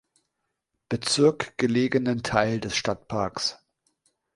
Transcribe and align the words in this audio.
Bezirk 0.89 1.55
gelegenen 1.59 2.23
Teil 2.23 2.59
des 2.59 2.75
Stadtparks. 2.75 3.59